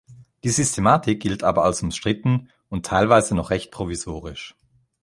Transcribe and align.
Die 0.43 0.49
Systematik 0.49 1.21
gilt 1.21 1.43
aber 1.43 1.63
als 1.63 1.83
umstritten 1.83 2.49
und 2.69 2.87
teilweise 2.87 3.35
noch 3.35 3.51
recht 3.51 3.69
provisorisch. 3.69 4.55